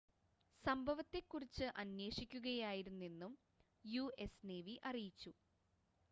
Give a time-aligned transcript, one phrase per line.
[0.65, 3.33] സംഭവത്തെ കുറിച്ച് അന്വേഷിക്കുകയായിരുന്നെന്നും
[3.85, 5.33] യുഎസ് നേവി അറിയിച്ചു